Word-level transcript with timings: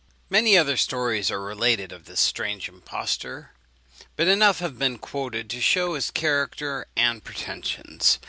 Many 0.31 0.57
other 0.57 0.77
stories 0.77 1.29
are 1.29 1.39
related 1.39 1.91
of 1.91 2.05
this 2.05 2.19
strange 2.19 2.67
impostor; 2.67 3.51
but 4.15 4.27
enough 4.27 4.57
have 4.57 4.79
been 4.79 4.97
quoted 4.97 5.47
to 5.51 5.61
shew 5.61 5.93
his 5.93 6.09
character 6.09 6.87
and 6.97 7.23
pretensions. 7.23 8.17